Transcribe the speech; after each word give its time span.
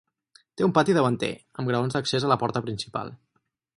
Té 0.61 0.65
un 0.67 0.71
pati 0.77 0.95
davanter, 0.97 1.29
amb 1.63 1.71
graons 1.73 1.99
d'accés 1.99 2.29
a 2.29 2.33
la 2.33 2.39
porta 2.45 2.67
principal. 2.71 3.13